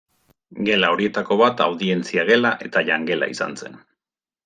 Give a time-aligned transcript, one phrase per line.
[0.69, 3.83] Gela horietako bat audientzia gela eta jangela izan zen.